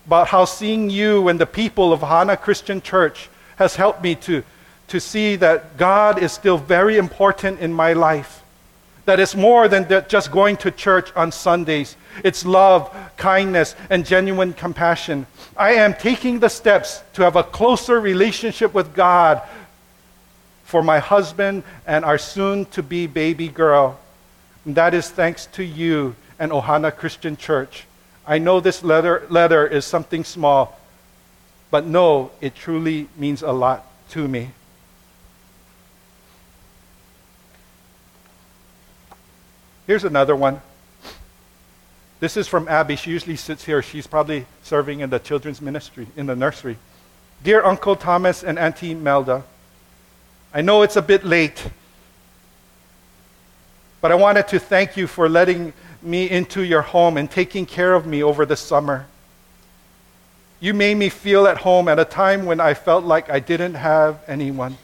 about 0.06 0.28
how 0.28 0.46
seeing 0.46 0.92
you 0.92 1.28
and 1.28 1.40
the 1.40 1.48
people 1.48 1.92
of 1.92 2.02
Hana 2.02 2.38
Christian 2.38 2.84
Church 2.84 3.30
has 3.56 3.78
helped 3.78 4.04
me 4.04 4.14
to, 4.14 4.44
to 4.90 5.00
see 5.00 5.38
that 5.38 5.78
God 5.78 6.22
is 6.22 6.34
still 6.34 6.60
very 6.60 6.98
important 6.98 7.62
in 7.62 7.74
my 7.74 7.94
life. 7.94 8.43
That 9.06 9.20
it's 9.20 9.36
more 9.36 9.68
than 9.68 9.88
just 10.08 10.32
going 10.32 10.58
to 10.58 10.72
church 10.72 11.12
on 11.16 11.32
Sundays. 11.32 11.98
It's 12.24 12.46
love, 12.46 12.96
kindness, 13.18 13.76
and 13.90 14.06
genuine 14.06 14.54
compassion. 14.54 15.26
I 15.58 15.74
am 15.74 15.94
taking 15.94 16.40
the 16.40 16.50
steps 16.50 17.04
to 17.14 17.24
have 17.24 17.36
a 17.36 17.44
closer 17.44 18.00
relationship 18.00 18.74
with 18.74 18.94
God 18.94 19.42
for 20.64 20.82
my 20.82 21.00
husband 21.00 21.64
and 21.86 22.06
our 22.06 22.18
soon 22.18 22.66
to 22.68 22.82
be 22.82 23.06
baby 23.08 23.50
girl. 23.50 24.00
And 24.66 24.76
that 24.76 24.94
is 24.94 25.10
thanks 25.10 25.48
to 25.48 25.64
you 25.64 26.16
and 26.40 26.52
Ohana 26.52 26.96
Christian 26.96 27.36
Church. 27.38 27.86
I 28.26 28.38
know 28.38 28.60
this 28.60 28.84
letter, 28.84 29.28
letter 29.30 29.68
is 29.68 29.86
something 29.86 30.24
small, 30.24 30.80
but 31.70 31.86
no, 31.86 32.32
it 32.40 32.56
truly 32.56 33.08
means 33.18 33.42
a 33.42 33.52
lot 33.52 33.86
to 34.12 34.28
me. 34.28 34.52
Here's 39.86 40.04
another 40.04 40.36
one. 40.36 40.62
This 42.20 42.38
is 42.38 42.48
from 42.48 42.70
Abby. 42.70 42.96
She 42.96 43.12
usually 43.12 43.36
sits 43.36 43.66
here. 43.66 43.82
She's 43.82 44.08
probably 44.08 44.46
serving 44.64 45.02
in 45.02 45.10
the 45.10 45.20
children's 45.20 45.62
ministry, 45.62 46.08
in 46.16 46.26
the 46.26 46.36
nursery. 46.36 46.78
Dear 47.44 47.66
Uncle 47.66 47.98
Thomas 47.98 48.44
and 48.44 48.58
Auntie 48.58 48.94
Melda, 48.94 49.44
I 50.54 50.62
know 50.62 50.84
it's 50.84 50.96
a 50.96 51.02
bit 51.02 51.26
late, 51.26 51.68
but 54.00 54.12
I 54.12 54.16
wanted 54.16 54.48
to 54.50 54.60
thank 54.60 54.96
you 54.96 55.08
for 55.08 55.28
letting 55.28 55.74
me 56.02 56.30
into 56.30 56.62
your 56.64 56.82
home 56.82 57.18
and 57.18 57.30
taking 57.30 57.66
care 57.66 57.94
of 57.94 58.06
me 58.06 58.24
over 58.24 58.46
the 58.46 58.56
summer. 58.56 59.08
You 60.62 60.74
made 60.74 60.96
me 60.96 61.10
feel 61.10 61.46
at 61.46 61.58
home 61.58 61.90
at 61.90 62.00
a 62.00 62.06
time 62.06 62.46
when 62.46 62.62
I 62.62 62.74
felt 62.74 63.04
like 63.04 63.30
I 63.30 63.42
didn't 63.42 63.74
have 63.74 64.22
anyone. 64.28 64.78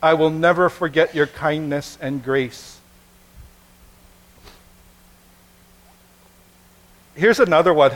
I 0.00 0.14
will 0.14 0.30
never 0.30 0.68
forget 0.68 1.16
your 1.16 1.26
kindness 1.26 1.98
and 2.00 2.22
grace. 2.22 2.78
Here's 7.14 7.40
another 7.40 7.72
one. 7.72 7.92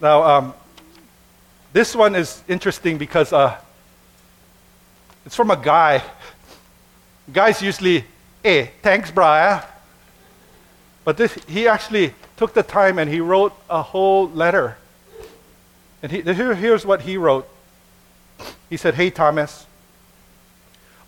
Now, 0.00 0.22
um, 0.22 0.54
this 1.72 1.94
one 1.94 2.14
is 2.14 2.42
interesting 2.48 2.98
because 2.98 3.32
uh, 3.32 3.58
it's 5.24 5.34
from 5.34 5.50
a 5.50 5.56
guy. 5.56 6.02
Guys 7.32 7.60
usually, 7.60 8.04
hey, 8.42 8.70
thanks, 8.82 9.10
Brian. 9.10 9.62
But 11.04 11.16
this, 11.16 11.34
he 11.48 11.68
actually 11.68 12.14
took 12.36 12.52
the 12.52 12.62
time 12.62 12.98
and 12.98 13.10
he 13.10 13.20
wrote 13.20 13.52
a 13.70 13.82
whole 13.82 14.28
letter. 14.28 14.76
And 16.02 16.12
he, 16.12 16.20
here, 16.22 16.54
here's 16.54 16.84
what 16.84 17.02
he 17.02 17.16
wrote. 17.16 17.48
He 18.68 18.76
said, 18.76 18.94
Hey, 18.94 19.10
Thomas, 19.10 19.66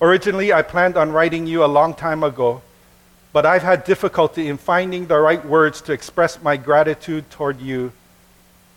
originally 0.01 0.53
I 0.53 0.63
planned 0.63 0.97
on 0.97 1.13
writing 1.13 1.47
you 1.47 1.65
a 1.65 1.67
long 1.67 1.95
time 1.95 2.23
ago, 2.23 2.63
but 3.33 3.45
I've 3.45 3.63
had 3.63 3.85
difficulty 3.85 4.49
in 4.49 4.57
finding 4.57 5.07
the 5.07 5.19
right 5.19 5.45
words 5.45 5.81
to 5.83 5.93
express 5.93 6.43
my 6.43 6.57
gratitude 6.57 7.31
toward 7.31 7.61
you. 7.61 7.93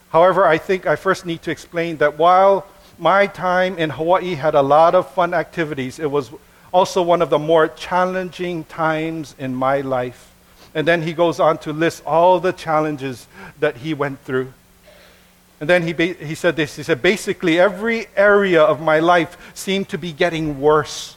However, 0.09 0.45
I 0.45 0.57
think 0.57 0.85
I 0.85 0.95
first 0.95 1.25
need 1.25 1.41
to 1.43 1.51
explain 1.51 1.97
that 1.97 2.17
while 2.17 2.67
my 2.99 3.27
time 3.27 3.77
in 3.77 3.89
Hawaii 3.89 4.35
had 4.35 4.55
a 4.55 4.61
lot 4.61 4.93
of 4.93 5.09
fun 5.13 5.33
activities, 5.33 5.99
it 5.99 6.11
was 6.11 6.31
also 6.73 7.01
one 7.01 7.21
of 7.21 7.29
the 7.29 7.39
more 7.39 7.67
challenging 7.67 8.63
times 8.65 9.35
in 9.37 9.55
my 9.55 9.81
life. 9.81 10.31
And 10.73 10.87
then 10.87 11.01
he 11.01 11.13
goes 11.13 11.39
on 11.39 11.57
to 11.59 11.73
list 11.73 12.03
all 12.05 12.39
the 12.39 12.53
challenges 12.53 13.27
that 13.59 13.77
he 13.77 13.93
went 13.93 14.19
through. 14.21 14.53
And 15.59 15.69
then 15.69 15.83
he, 15.83 15.93
ba- 15.93 16.13
he 16.13 16.35
said 16.35 16.55
this 16.55 16.75
he 16.75 16.83
said, 16.83 17.01
basically, 17.01 17.59
every 17.59 18.07
area 18.15 18.63
of 18.63 18.81
my 18.81 18.99
life 18.99 19.37
seemed 19.53 19.89
to 19.89 19.97
be 19.97 20.11
getting 20.11 20.59
worse. 20.59 21.15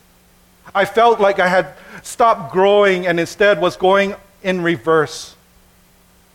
I 0.74 0.84
felt 0.84 1.20
like 1.20 1.38
I 1.38 1.48
had 1.48 1.68
stopped 2.02 2.52
growing 2.52 3.06
and 3.06 3.20
instead 3.20 3.60
was 3.60 3.76
going 3.76 4.14
in 4.42 4.62
reverse. 4.62 5.36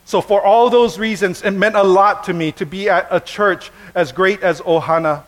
So, 0.05 0.21
for 0.21 0.41
all 0.41 0.69
those 0.69 0.97
reasons, 0.97 1.43
it 1.43 1.51
meant 1.51 1.75
a 1.75 1.83
lot 1.83 2.23
to 2.23 2.33
me 2.33 2.51
to 2.53 2.65
be 2.65 2.89
at 2.89 3.07
a 3.11 3.19
church 3.19 3.69
as 3.93 4.11
great 4.11 4.41
as 4.41 4.61
Ohana. 4.61 5.23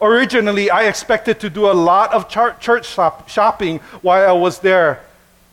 Originally, 0.00 0.68
I 0.68 0.84
expected 0.84 1.40
to 1.40 1.48
do 1.48 1.70
a 1.70 1.72
lot 1.72 2.12
of 2.12 2.28
church 2.28 2.86
shop- 2.86 3.28
shopping 3.28 3.78
while 4.02 4.28
I 4.28 4.32
was 4.32 4.58
there. 4.58 5.00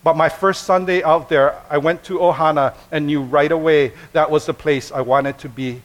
But 0.04 0.18
my 0.18 0.30
first 0.30 0.64
Sunday 0.64 1.04
out 1.04 1.30
there, 1.30 1.56
I 1.70 1.78
went 1.78 2.04
to 2.06 2.18
Ohana 2.18 2.74
and 2.92 3.06
knew 3.06 3.22
right 3.22 3.52
away 3.52 3.94
that 4.14 4.32
was 4.32 4.48
the 4.48 4.54
place 4.54 4.92
I 4.92 5.02
wanted 5.02 5.38
to 5.40 5.50
be. 5.50 5.82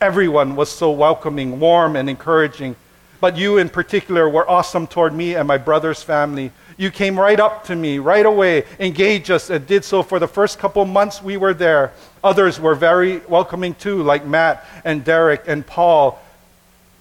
Everyone 0.00 0.56
was 0.56 0.70
so 0.70 0.90
welcoming, 0.90 1.60
warm, 1.60 1.94
and 1.94 2.08
encouraging. 2.08 2.76
But 3.20 3.36
you, 3.36 3.58
in 3.58 3.68
particular, 3.68 4.28
were 4.28 4.48
awesome 4.48 4.86
toward 4.86 5.12
me 5.12 5.34
and 5.34 5.48
my 5.48 5.58
brother's 5.58 6.02
family. 6.02 6.52
You 6.76 6.92
came 6.92 7.18
right 7.18 7.40
up 7.40 7.64
to 7.64 7.74
me 7.74 7.98
right 7.98 8.24
away, 8.24 8.64
engaged 8.78 9.30
us, 9.32 9.50
and 9.50 9.66
did 9.66 9.84
so 9.84 10.04
for 10.04 10.20
the 10.20 10.28
first 10.28 10.60
couple 10.60 10.84
months 10.84 11.20
we 11.20 11.36
were 11.36 11.54
there. 11.54 11.92
Others 12.22 12.60
were 12.60 12.76
very 12.76 13.18
welcoming 13.28 13.74
too, 13.74 14.02
like 14.04 14.24
Matt 14.24 14.64
and 14.84 15.04
Derek 15.04 15.42
and 15.48 15.66
Paul. 15.66 16.22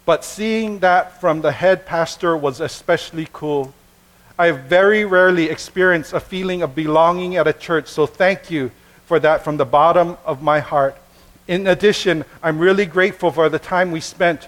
But 0.06 0.24
seeing 0.24 0.80
that 0.80 1.22
from 1.22 1.42
the 1.42 1.52
head 1.52 1.86
pastor 1.86 2.36
was 2.36 2.60
especially 2.62 3.28
cool. 3.32 3.74
I 4.40 4.48
have 4.48 4.62
very 4.62 5.06
rarely 5.06 5.50
experienced 5.50 6.14
a 6.14 6.20
feeling 6.20 6.64
of 6.64 6.74
belonging 6.74 7.36
at 7.36 7.48
a 7.48 7.54
church, 7.54 7.88
so 7.88 8.08
thank 8.08 8.50
you 8.50 8.72
for 9.06 9.20
that 9.20 9.44
from 9.44 9.58
the 9.58 9.66
bottom 9.66 10.18
of 10.26 10.42
my 10.42 10.60
heart. 10.60 10.98
In 11.48 11.68
addition, 11.68 12.26
I'm 12.42 12.58
really 12.58 12.86
grateful 12.86 13.32
for 13.32 13.50
the 13.50 13.60
time 13.60 13.92
we 13.92 14.00
spent 14.00 14.48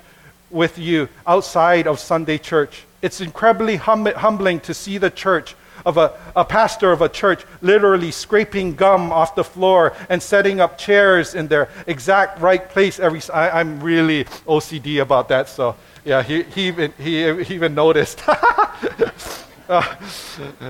with 0.51 0.77
you 0.77 1.09
outside 1.27 1.87
of 1.87 1.99
Sunday 1.99 2.37
church. 2.37 2.83
It's 3.01 3.21
incredibly 3.21 3.77
hum- 3.77 4.05
humbling 4.05 4.59
to 4.61 4.73
see 4.73 4.97
the 4.97 5.09
church 5.09 5.55
of 5.85 5.97
a, 5.97 6.17
a 6.35 6.43
pastor 6.43 6.91
of 6.91 7.01
a 7.01 7.09
church 7.09 7.45
literally 7.61 8.11
scraping 8.11 8.75
gum 8.75 9.11
off 9.11 9.35
the 9.35 9.43
floor 9.43 9.93
and 10.09 10.21
setting 10.21 10.59
up 10.59 10.77
chairs 10.77 11.35
in 11.35 11.47
their 11.47 11.69
exact 11.87 12.39
right 12.41 12.69
place 12.69 12.99
every 12.99 13.21
I, 13.33 13.61
am 13.61 13.79
really 13.79 14.25
OCD 14.45 15.01
about 15.01 15.29
that, 15.29 15.47
so 15.49 15.75
yeah, 16.03 16.23
he, 16.23 16.43
he, 16.43 16.67
even, 16.67 16.93
he, 16.97 17.43
he 17.43 17.55
even 17.55 17.75
noticed. 17.75 18.21
uh, 19.69 19.95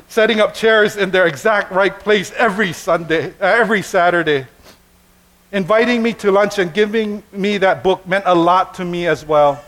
setting 0.07 0.39
up 0.39 0.53
chairs 0.53 0.97
in 0.97 1.11
their 1.11 1.27
exact 1.27 1.71
right 1.71 1.97
place 1.97 2.31
every 2.33 2.73
Sunday, 2.73 3.33
every 3.39 3.81
Saturday. 3.81 4.47
Inviting 5.51 6.03
me 6.03 6.13
to 6.13 6.31
lunch 6.31 6.59
and 6.59 6.73
giving 6.73 7.23
me 7.31 7.57
that 7.57 7.83
book 7.83 8.05
meant 8.07 8.25
a 8.27 8.35
lot 8.35 8.75
to 8.75 8.85
me 8.85 9.07
as 9.07 9.25
well. 9.25 9.63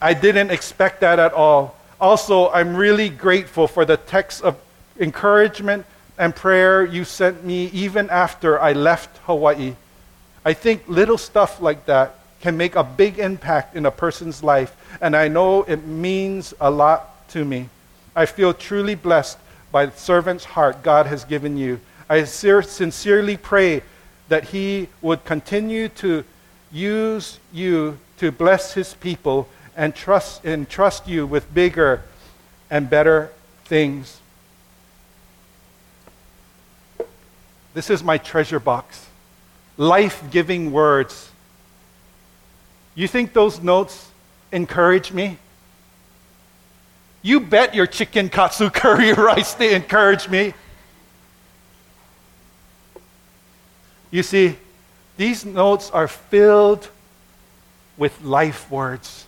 I 0.00 0.14
didn't 0.14 0.50
expect 0.50 1.00
that 1.00 1.18
at 1.18 1.32
all. 1.32 1.76
Also, 2.00 2.50
I'm 2.50 2.76
really 2.76 3.08
grateful 3.08 3.66
for 3.66 3.84
the 3.84 3.96
text 3.96 4.42
of 4.42 4.56
encouragement 5.00 5.84
and 6.16 6.34
prayer 6.34 6.84
you 6.84 7.04
sent 7.04 7.44
me 7.44 7.66
even 7.66 8.08
after 8.10 8.60
I 8.60 8.72
left 8.72 9.16
Hawaii. 9.18 9.74
I 10.44 10.52
think 10.52 10.82
little 10.88 11.18
stuff 11.18 11.60
like 11.60 11.86
that 11.86 12.14
can 12.40 12.56
make 12.56 12.76
a 12.76 12.84
big 12.84 13.18
impact 13.18 13.74
in 13.74 13.86
a 13.86 13.90
person's 13.90 14.42
life, 14.42 14.76
and 15.00 15.16
I 15.16 15.26
know 15.26 15.64
it 15.64 15.84
means 15.84 16.54
a 16.60 16.70
lot 16.70 17.28
to 17.30 17.44
me. 17.44 17.68
I 18.14 18.26
feel 18.26 18.54
truly 18.54 18.94
blessed 18.94 19.38
by 19.72 19.86
the 19.86 19.96
servant's 19.96 20.44
heart 20.44 20.82
God 20.82 21.06
has 21.06 21.24
given 21.24 21.56
you. 21.56 21.80
I 22.08 22.24
sincerely 22.24 23.36
pray 23.36 23.82
that 24.28 24.44
He 24.44 24.88
would 25.02 25.24
continue 25.24 25.88
to 26.00 26.24
use 26.70 27.38
you 27.52 27.98
to 28.18 28.30
bless 28.30 28.74
His 28.74 28.94
people 28.94 29.48
and 29.78 29.94
trust, 29.94 30.44
and 30.44 30.68
trust 30.68 31.06
you 31.06 31.24
with 31.24 31.54
bigger 31.54 32.02
and 32.68 32.90
better 32.90 33.30
things. 33.64 34.20
This 37.74 37.88
is 37.88 38.02
my 38.02 38.18
treasure 38.18 38.58
box. 38.58 39.06
Life 39.76 40.20
giving 40.32 40.72
words. 40.72 41.30
You 42.96 43.06
think 43.06 43.32
those 43.32 43.62
notes 43.62 44.10
encourage 44.50 45.12
me? 45.12 45.38
You 47.22 47.38
bet 47.38 47.72
your 47.72 47.86
chicken 47.86 48.28
katsu 48.30 48.70
curry 48.74 49.12
rice 49.12 49.54
they 49.54 49.76
encourage 49.76 50.28
me. 50.28 50.54
You 54.10 54.24
see, 54.24 54.56
these 55.16 55.44
notes 55.44 55.88
are 55.92 56.08
filled 56.08 56.88
with 57.96 58.20
life 58.22 58.68
words. 58.72 59.26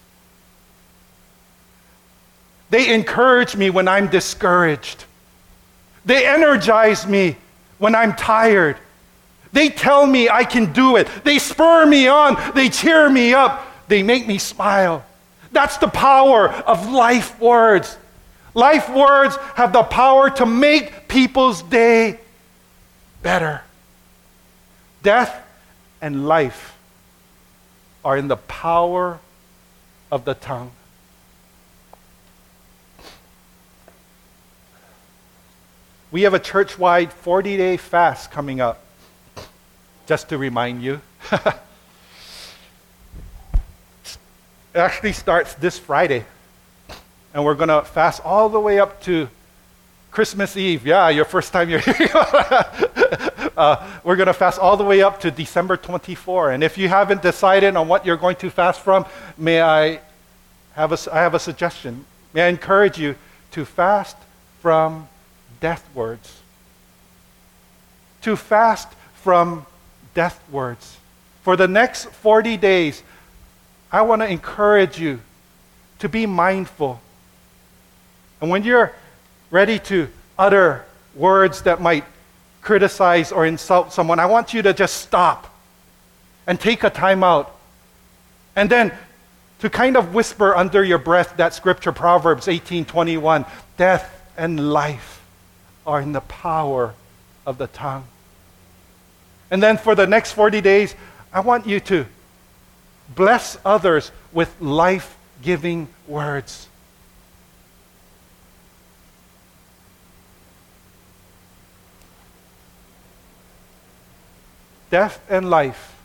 They 2.70 2.94
encourage 2.94 3.56
me 3.56 3.68
when 3.70 3.88
I'm 3.88 4.08
discouraged. 4.08 5.04
They 6.04 6.26
energize 6.26 7.06
me 7.06 7.36
when 7.78 7.94
I'm 7.94 8.14
tired. 8.14 8.76
They 9.52 9.68
tell 9.68 10.06
me 10.06 10.28
I 10.28 10.44
can 10.44 10.72
do 10.72 10.96
it. 10.96 11.08
They 11.24 11.38
spur 11.38 11.84
me 11.84 12.06
on. 12.06 12.36
They 12.54 12.68
cheer 12.68 13.10
me 13.10 13.34
up. 13.34 13.66
They 13.88 14.02
make 14.02 14.26
me 14.26 14.38
smile. 14.38 15.04
That's 15.52 15.78
the 15.78 15.88
power 15.88 16.48
of 16.48 16.90
life 16.90 17.38
words. 17.40 17.96
Life 18.54 18.88
words 18.88 19.36
have 19.54 19.72
the 19.72 19.82
power 19.82 20.30
to 20.30 20.46
make 20.46 21.08
people's 21.08 21.62
day 21.62 22.20
better. 23.22 23.62
Death 25.02 25.44
and 26.00 26.28
life 26.28 26.76
are 28.04 28.16
in 28.16 28.28
the 28.28 28.36
power 28.36 29.18
of 30.10 30.24
the 30.24 30.34
tongue. 30.34 30.70
We 36.12 36.22
have 36.22 36.34
a 36.34 36.40
church 36.40 36.76
wide 36.76 37.12
40 37.12 37.56
day 37.56 37.76
fast 37.76 38.32
coming 38.32 38.60
up, 38.60 38.82
just 40.08 40.28
to 40.30 40.38
remind 40.38 40.82
you. 40.82 41.00
it 41.32 41.46
actually 44.74 45.12
starts 45.12 45.54
this 45.54 45.78
Friday, 45.78 46.24
and 47.32 47.44
we're 47.44 47.54
going 47.54 47.68
to 47.68 47.82
fast 47.82 48.22
all 48.24 48.48
the 48.48 48.58
way 48.58 48.80
up 48.80 49.00
to 49.02 49.28
Christmas 50.10 50.56
Eve. 50.56 50.84
Yeah, 50.84 51.10
your 51.10 51.24
first 51.24 51.52
time 51.52 51.70
you're 51.70 51.78
here. 51.78 52.08
uh, 53.56 54.00
we're 54.02 54.16
going 54.16 54.26
to 54.26 54.32
fast 54.32 54.58
all 54.58 54.76
the 54.76 54.82
way 54.82 55.02
up 55.02 55.20
to 55.20 55.30
December 55.30 55.76
24. 55.76 56.50
And 56.50 56.64
if 56.64 56.76
you 56.76 56.88
haven't 56.88 57.22
decided 57.22 57.76
on 57.76 57.86
what 57.86 58.04
you're 58.04 58.16
going 58.16 58.34
to 58.36 58.50
fast 58.50 58.80
from, 58.80 59.06
may 59.38 59.62
I 59.62 60.00
have 60.72 60.90
a, 60.90 61.14
I 61.14 61.18
have 61.18 61.34
a 61.34 61.38
suggestion. 61.38 62.04
May 62.34 62.42
I 62.42 62.48
encourage 62.48 62.98
you 62.98 63.14
to 63.52 63.64
fast 63.64 64.16
from 64.60 65.06
death 65.60 65.88
words. 65.94 66.40
To 68.22 68.36
fast 68.36 68.88
from 69.14 69.66
death 70.14 70.40
words. 70.50 70.96
For 71.42 71.56
the 71.56 71.68
next 71.68 72.06
40 72.06 72.56
days, 72.56 73.02
I 73.92 74.02
want 74.02 74.22
to 74.22 74.28
encourage 74.28 74.98
you 74.98 75.20
to 76.00 76.08
be 76.08 76.26
mindful. 76.26 77.00
And 78.40 78.50
when 78.50 78.64
you're 78.64 78.92
ready 79.50 79.78
to 79.80 80.08
utter 80.38 80.84
words 81.14 81.62
that 81.62 81.80
might 81.80 82.04
criticize 82.62 83.32
or 83.32 83.46
insult 83.46 83.92
someone, 83.92 84.18
I 84.18 84.26
want 84.26 84.54
you 84.54 84.62
to 84.62 84.72
just 84.72 84.98
stop 84.98 85.54
and 86.46 86.58
take 86.58 86.84
a 86.84 86.90
time 86.90 87.22
out. 87.22 87.54
And 88.56 88.68
then 88.68 88.92
to 89.60 89.70
kind 89.70 89.96
of 89.96 90.14
whisper 90.14 90.54
under 90.54 90.82
your 90.82 90.98
breath 90.98 91.36
that 91.36 91.54
scripture 91.54 91.92
Proverbs 91.92 92.46
18:21, 92.48 93.44
death 93.76 94.10
and 94.36 94.72
life 94.72 95.19
are 95.86 96.00
in 96.00 96.12
the 96.12 96.20
power 96.20 96.94
of 97.46 97.58
the 97.58 97.66
tongue. 97.66 98.04
And 99.50 99.62
then 99.62 99.78
for 99.78 99.94
the 99.94 100.06
next 100.06 100.32
40 100.32 100.60
days, 100.60 100.94
I 101.32 101.40
want 101.40 101.66
you 101.66 101.80
to 101.80 102.06
bless 103.14 103.58
others 103.64 104.12
with 104.32 104.54
life 104.60 105.16
giving 105.42 105.88
words. 106.06 106.68
Death 114.90 115.20
and 115.28 115.48
life 115.48 115.96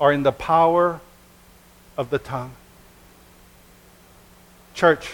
are 0.00 0.12
in 0.12 0.22
the 0.22 0.32
power 0.32 1.00
of 1.96 2.10
the 2.10 2.18
tongue. 2.18 2.52
Church, 4.74 5.10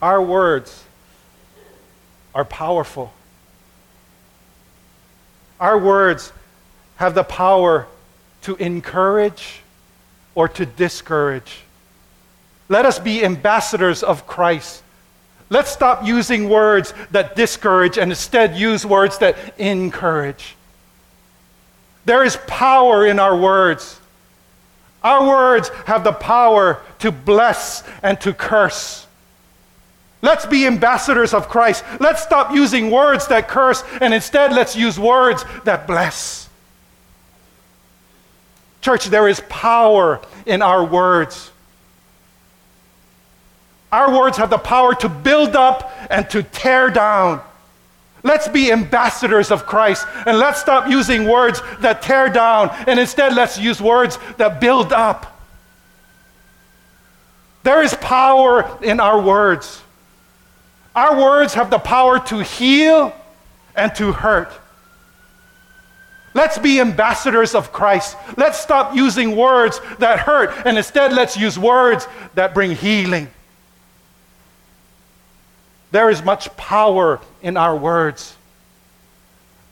our 0.00 0.22
words 0.22 0.84
are 2.34 2.44
powerful. 2.44 3.12
Our 5.58 5.78
words 5.78 6.32
have 6.96 7.14
the 7.14 7.24
power 7.24 7.86
to 8.42 8.54
encourage 8.56 9.60
or 10.34 10.48
to 10.48 10.64
discourage. 10.64 11.62
Let 12.68 12.86
us 12.86 12.98
be 12.98 13.24
ambassadors 13.24 14.02
of 14.02 14.26
Christ. 14.26 14.82
Let's 15.50 15.70
stop 15.70 16.06
using 16.06 16.48
words 16.48 16.94
that 17.10 17.34
discourage 17.34 17.98
and 17.98 18.12
instead 18.12 18.56
use 18.56 18.86
words 18.86 19.18
that 19.18 19.58
encourage. 19.58 20.54
There 22.04 22.22
is 22.22 22.38
power 22.46 23.04
in 23.04 23.18
our 23.18 23.36
words. 23.36 23.98
Our 25.02 25.26
words 25.26 25.70
have 25.86 26.04
the 26.04 26.12
power 26.12 26.80
to 27.00 27.10
bless 27.10 27.82
and 28.02 28.20
to 28.20 28.32
curse. 28.32 29.07
Let's 30.20 30.46
be 30.46 30.66
ambassadors 30.66 31.32
of 31.32 31.48
Christ. 31.48 31.84
Let's 32.00 32.22
stop 32.22 32.52
using 32.52 32.90
words 32.90 33.28
that 33.28 33.48
curse 33.48 33.84
and 34.00 34.12
instead 34.12 34.52
let's 34.52 34.74
use 34.74 34.98
words 34.98 35.44
that 35.64 35.86
bless. 35.86 36.48
Church, 38.80 39.06
there 39.06 39.28
is 39.28 39.40
power 39.48 40.20
in 40.44 40.60
our 40.60 40.84
words. 40.84 41.50
Our 43.92 44.16
words 44.16 44.36
have 44.38 44.50
the 44.50 44.58
power 44.58 44.94
to 44.96 45.08
build 45.08 45.54
up 45.56 45.92
and 46.10 46.28
to 46.30 46.42
tear 46.42 46.90
down. 46.90 47.40
Let's 48.24 48.48
be 48.48 48.72
ambassadors 48.72 49.52
of 49.52 49.66
Christ 49.66 50.04
and 50.26 50.38
let's 50.38 50.60
stop 50.60 50.88
using 50.90 51.28
words 51.28 51.62
that 51.78 52.02
tear 52.02 52.28
down 52.28 52.70
and 52.88 52.98
instead 52.98 53.34
let's 53.34 53.58
use 53.58 53.80
words 53.80 54.18
that 54.36 54.60
build 54.60 54.92
up. 54.92 55.40
There 57.62 57.82
is 57.82 57.94
power 57.94 58.78
in 58.82 58.98
our 58.98 59.20
words. 59.20 59.82
Our 60.94 61.16
words 61.16 61.54
have 61.54 61.70
the 61.70 61.78
power 61.78 62.18
to 62.26 62.42
heal 62.42 63.14
and 63.76 63.94
to 63.96 64.12
hurt. 64.12 64.52
Let's 66.34 66.58
be 66.58 66.80
ambassadors 66.80 67.54
of 67.54 67.72
Christ. 67.72 68.16
Let's 68.36 68.60
stop 68.60 68.94
using 68.94 69.36
words 69.36 69.80
that 69.98 70.20
hurt 70.20 70.50
and 70.66 70.76
instead 70.76 71.12
let's 71.12 71.36
use 71.36 71.58
words 71.58 72.06
that 72.34 72.54
bring 72.54 72.72
healing. 72.72 73.28
There 75.90 76.10
is 76.10 76.22
much 76.22 76.54
power 76.56 77.20
in 77.42 77.56
our 77.56 77.76
words. 77.76 78.36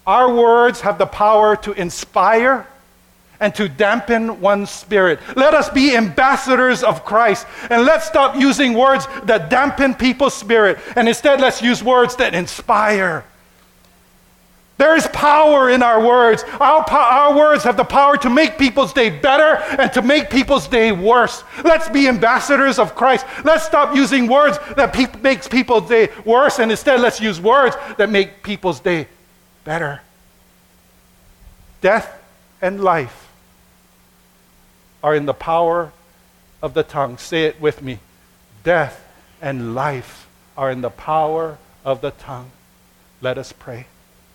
Our 0.07 0.33
words 0.33 0.81
have 0.81 0.99
the 0.99 1.07
power 1.07 1.57
to 1.57 1.73
inspire 1.73 2.67
and 3.41 3.55
to 3.55 3.69
dampen 3.69 4.41
one's 4.41 4.71
spirit. 4.71 5.21
Let 5.37 5.55
us 5.55 5.69
be 5.69 5.97
ambassadors 5.97 6.83
of 6.83 7.05
Christ 7.05 7.47
and 7.71 7.85
let's 7.85 8.07
stop 8.07 8.37
using 8.37 8.75
words 8.75 9.07
that 9.25 9.51
dampen 9.51 9.95
people's 9.95 10.35
spirit 10.35 10.79
and 10.97 11.09
instead 11.09 11.41
let's 11.41 11.63
use 11.63 11.83
words 11.83 12.17
that 12.17 12.35
inspire. 12.35 13.25
There 14.79 14.95
is 14.95 15.07
power 15.09 15.71
in 15.71 15.83
our 15.83 16.05
words. 16.05 16.45
Our, 16.61 16.85
po- 16.85 16.97
our 16.97 17.35
words 17.35 17.65
have 17.65 17.79
the 17.79 17.85
power 17.85 18.19
to 18.19 18.29
make 18.29 18.59
people's 18.59 18.93
day 18.93 19.09
better 19.09 19.63
and 19.81 19.91
to 19.95 20.03
make 20.03 20.29
people's 20.29 20.69
day 20.69 20.93
worse. 20.93 21.45
Let's 21.65 21.89
be 21.89 22.09
ambassadors 22.09 22.79
of 22.79 22.95
Christ. 22.95 23.25
Let's 23.43 23.65
stop 23.65 23.97
using 23.97 24.27
words 24.27 24.59
that 24.77 24.93
pe- 24.93 25.21
makes 25.21 25.49
people's 25.49 25.89
day 25.89 26.11
worse 26.27 26.59
and 26.59 26.71
instead 26.71 27.01
let's 27.01 27.21
use 27.21 27.41
words 27.41 27.75
that 27.97 28.11
make 28.11 28.43
people's 28.43 28.81
day 28.81 29.09
better. 29.65 30.03
Death 31.81 32.23
and 32.61 32.83
life 32.83 33.26
are 35.07 35.15
in 35.15 35.25
the 35.25 35.33
power 35.33 35.93
of 36.61 36.75
the 36.75 36.83
tongue. 36.83 37.17
Say 37.17 37.45
it 37.45 37.61
with 37.61 37.81
me. 37.81 38.01
Death 38.65 39.07
and 39.41 39.73
life 39.73 40.27
are 40.57 40.69
in 40.69 40.81
the 40.81 40.91
power 40.91 41.59
of 41.85 42.01
the 42.01 42.11
tongue. 42.11 42.51
Let 43.21 43.39
us 43.39 43.53
pray. 43.53 43.87